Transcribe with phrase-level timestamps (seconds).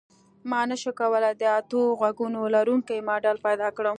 [0.49, 3.89] ما نشوای کولی د اتو غوږونو لرونکی ماډل پیدا کړم